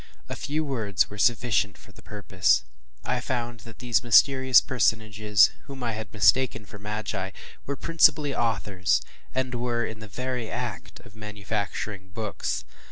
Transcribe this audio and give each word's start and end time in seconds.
A 0.27 0.35
few 0.35 0.65
words 0.65 1.11
were 1.11 1.19
sufficient 1.19 1.77
for 1.77 1.91
the 1.91 2.01
purpose. 2.01 2.63
I 3.05 3.19
found 3.21 3.59
that 3.59 3.77
these 3.77 4.03
mysterious 4.03 4.59
personages, 4.59 5.51
whom 5.65 5.83
I 5.83 5.91
had 5.91 6.11
mistaken 6.11 6.65
for 6.65 6.79
magi, 6.79 7.29
were 7.67 7.75
principally 7.75 8.33
authors, 8.33 9.03
and 9.35 9.53
were 9.53 9.85
in 9.85 9.99
the 9.99 10.07
very 10.07 10.49
act 10.49 11.01
of 11.01 11.15
manufacturing 11.15 12.09
books. 12.09 12.65